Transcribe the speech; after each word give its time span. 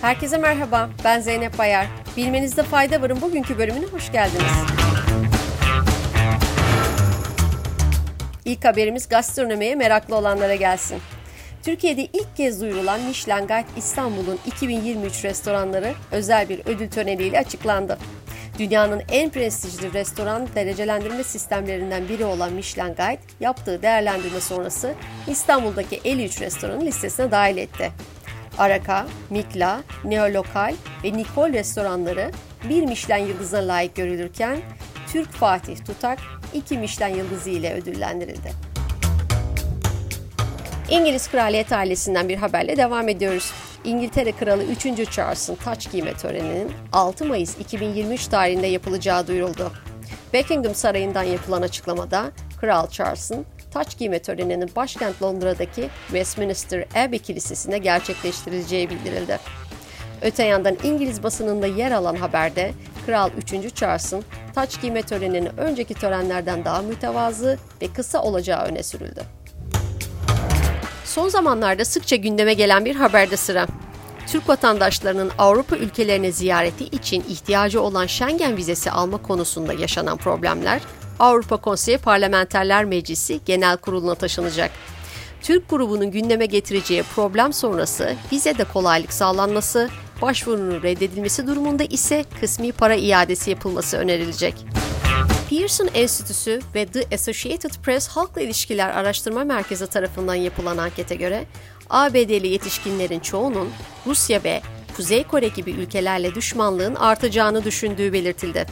Herkese 0.00 0.38
merhaba, 0.38 0.90
ben 1.04 1.20
Zeynep 1.20 1.58
Bayar. 1.58 1.86
Bilmenizde 2.16 2.62
fayda 2.62 3.02
varın 3.02 3.20
bugünkü 3.20 3.58
bölümüne 3.58 3.86
hoş 3.86 4.12
geldiniz. 4.12 4.52
İlk 8.44 8.64
haberimiz 8.64 9.08
gastronomiye 9.08 9.74
meraklı 9.74 10.16
olanlara 10.16 10.54
gelsin. 10.54 11.00
Türkiye'de 11.62 12.02
ilk 12.02 12.36
kez 12.36 12.60
duyurulan 12.60 13.00
Michelin 13.00 13.46
Guide 13.46 13.64
İstanbul'un 13.76 14.38
2023 14.46 15.24
restoranları 15.24 15.94
özel 16.12 16.48
bir 16.48 16.60
ödül 16.66 16.90
töreniyle 16.90 17.38
açıklandı. 17.38 17.98
Dünyanın 18.58 19.02
en 19.12 19.30
prestijli 19.30 19.92
restoran 19.92 20.48
derecelendirme 20.54 21.24
sistemlerinden 21.24 22.08
biri 22.08 22.24
olan 22.24 22.52
Michelin 22.52 22.94
Guide 22.94 23.20
yaptığı 23.40 23.82
değerlendirme 23.82 24.40
sonrası 24.40 24.94
İstanbul'daki 25.26 26.00
53 26.04 26.40
restoranın 26.40 26.86
listesine 26.86 27.30
dahil 27.30 27.56
etti. 27.56 27.92
Araka, 28.58 29.06
Mikla, 29.30 29.80
Neolokal 30.04 30.74
ve 31.04 31.12
Nikol 31.12 31.52
restoranları 31.52 32.30
bir 32.68 32.82
Michelin 32.82 33.26
yıldızına 33.26 33.68
layık 33.68 33.96
görülürken 33.96 34.58
Türk 35.12 35.32
Fatih 35.32 35.84
Tutak 35.84 36.18
iki 36.54 36.78
Michelin 36.78 37.16
yıldızı 37.16 37.50
ile 37.50 37.74
ödüllendirildi. 37.74 38.52
İngiliz 40.90 41.30
kraliyet 41.30 41.72
ailesinden 41.72 42.28
bir 42.28 42.36
haberle 42.36 42.76
devam 42.76 43.08
ediyoruz. 43.08 43.52
İngiltere 43.84 44.32
Kralı 44.32 44.64
3. 44.64 45.10
Charles'ın 45.10 45.54
taç 45.54 45.90
giyme 45.90 46.14
töreninin 46.14 46.72
6 46.92 47.24
Mayıs 47.24 47.58
2023 47.58 48.26
tarihinde 48.26 48.66
yapılacağı 48.66 49.26
duyuruldu. 49.26 49.72
Buckingham 50.34 50.74
Sarayı'ndan 50.74 51.22
yapılan 51.22 51.62
açıklamada 51.62 52.30
Kral 52.60 52.86
Charles'ın 52.88 53.46
taç 53.70 53.98
giyme 53.98 54.18
töreninin 54.18 54.70
başkent 54.76 55.22
Londra'daki 55.22 55.88
Westminster 56.06 56.84
Abbey 56.96 57.18
Kilisesi'nde 57.18 57.78
gerçekleştirileceği 57.78 58.90
bildirildi. 58.90 59.38
Öte 60.22 60.44
yandan 60.44 60.76
İngiliz 60.84 61.22
basınında 61.22 61.66
yer 61.66 61.92
alan 61.92 62.16
haberde 62.16 62.72
Kral 63.06 63.30
3. 63.52 63.74
Charles'ın 63.74 64.24
taç 64.54 64.80
giyme 64.80 65.02
töreninin 65.02 65.50
önceki 65.56 65.94
törenlerden 65.94 66.64
daha 66.64 66.82
mütevazı 66.82 67.58
ve 67.82 67.88
kısa 67.92 68.22
olacağı 68.22 68.64
öne 68.64 68.82
sürüldü. 68.82 69.22
Son 71.04 71.28
zamanlarda 71.28 71.84
sıkça 71.84 72.16
gündeme 72.16 72.54
gelen 72.54 72.84
bir 72.84 72.96
haberde 72.96 73.36
sıra. 73.36 73.66
Türk 74.26 74.48
vatandaşlarının 74.48 75.30
Avrupa 75.38 75.76
ülkelerine 75.76 76.32
ziyareti 76.32 76.84
için 76.84 77.24
ihtiyacı 77.28 77.82
olan 77.82 78.06
Schengen 78.06 78.56
vizesi 78.56 78.90
alma 78.90 79.22
konusunda 79.22 79.72
yaşanan 79.72 80.16
problemler 80.16 80.80
Avrupa 81.18 81.56
Konseyi 81.56 81.98
Parlamenterler 81.98 82.84
Meclisi 82.84 83.40
Genel 83.46 83.76
Kurulu'na 83.76 84.14
taşınacak. 84.14 84.70
Türk 85.42 85.70
grubunun 85.70 86.10
gündeme 86.10 86.46
getireceği 86.46 87.02
problem 87.02 87.52
sonrası 87.52 88.14
vizede 88.32 88.64
kolaylık 88.64 89.12
sağlanması, 89.12 89.88
başvurunun 90.22 90.82
reddedilmesi 90.82 91.46
durumunda 91.46 91.84
ise 91.84 92.24
kısmi 92.40 92.72
para 92.72 92.94
iadesi 92.94 93.50
yapılması 93.50 93.96
önerilecek. 93.96 94.54
Pearson 95.50 95.88
Enstitüsü 95.94 96.60
ve 96.74 96.86
The 96.86 97.14
Associated 97.14 97.70
Press 97.82 98.08
Halkla 98.08 98.40
İlişkiler 98.40 98.90
Araştırma 98.90 99.44
Merkezi 99.44 99.86
tarafından 99.86 100.34
yapılan 100.34 100.78
ankete 100.78 101.14
göre 101.14 101.44
ABD'li 101.90 102.48
yetişkinlerin 102.48 103.20
çoğunun 103.20 103.68
Rusya 104.06 104.44
ve 104.44 104.62
Kuzey 104.96 105.24
Kore 105.24 105.48
gibi 105.48 105.70
ülkelerle 105.70 106.34
düşmanlığın 106.34 106.94
artacağını 106.94 107.64
düşündüğü 107.64 108.12
belirtildi. 108.12 108.66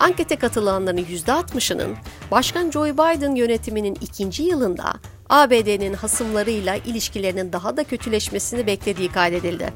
Ankete 0.00 0.36
katılanların 0.36 1.04
%60'ının 1.04 1.96
Başkan 2.30 2.70
Joe 2.70 2.92
Biden 2.92 3.34
yönetiminin 3.34 3.96
ikinci 4.00 4.42
yılında 4.42 4.94
ABD'nin 5.28 5.94
hasımlarıyla 5.94 6.76
ilişkilerinin 6.76 7.52
daha 7.52 7.76
da 7.76 7.84
kötüleşmesini 7.84 8.66
beklediği 8.66 9.12
kaydedildi. 9.12 9.72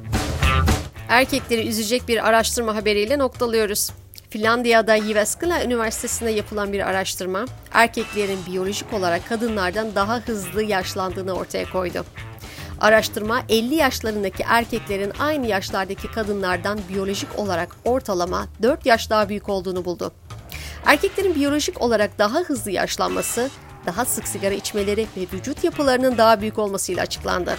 Erkekleri 1.08 1.68
üzecek 1.68 2.08
bir 2.08 2.28
araştırma 2.28 2.74
haberiyle 2.74 3.18
noktalıyoruz. 3.18 3.90
Finlandiya'da 4.30 4.98
Jyväskylä 4.98 5.64
Üniversitesi'nde 5.64 6.30
yapılan 6.30 6.72
bir 6.72 6.88
araştırma, 6.88 7.44
erkeklerin 7.72 8.38
biyolojik 8.46 8.92
olarak 8.92 9.28
kadınlardan 9.28 9.94
daha 9.94 10.20
hızlı 10.20 10.62
yaşlandığını 10.62 11.32
ortaya 11.32 11.70
koydu. 11.70 12.04
Araştırma 12.80 13.42
50 13.48 13.74
yaşlarındaki 13.74 14.42
erkeklerin 14.46 15.12
aynı 15.18 15.46
yaşlardaki 15.46 16.10
kadınlardan 16.10 16.78
biyolojik 16.88 17.38
olarak 17.38 17.76
ortalama 17.84 18.46
4 18.62 18.86
yaş 18.86 19.10
daha 19.10 19.28
büyük 19.28 19.48
olduğunu 19.48 19.84
buldu. 19.84 20.12
Erkeklerin 20.86 21.34
biyolojik 21.34 21.82
olarak 21.82 22.18
daha 22.18 22.38
hızlı 22.38 22.70
yaşlanması, 22.70 23.50
daha 23.86 24.04
sık 24.04 24.28
sigara 24.28 24.54
içmeleri 24.54 25.06
ve 25.16 25.20
vücut 25.32 25.64
yapılarının 25.64 26.18
daha 26.18 26.40
büyük 26.40 26.58
olmasıyla 26.58 27.02
açıklandı. 27.02 27.56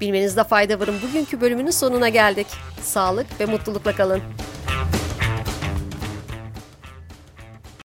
Bilmenizde 0.00 0.44
fayda 0.44 0.80
varın 0.80 0.96
bugünkü 1.02 1.40
bölümünün 1.40 1.70
sonuna 1.70 2.08
geldik. 2.08 2.46
Sağlık 2.82 3.40
ve 3.40 3.46
mutlulukla 3.46 3.92
kalın. 3.96 4.22